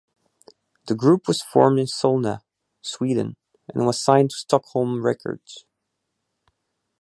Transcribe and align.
The 0.87 0.95
group 0.95 1.27
was 1.27 1.43
formed 1.43 1.77
in 1.77 1.85
Solna, 1.85 2.39
Sweden 2.81 3.35
and 3.67 3.85
was 3.85 4.03
signed 4.03 4.31
to 4.31 4.35
Stockholm 4.35 5.05
Records. 5.05 5.63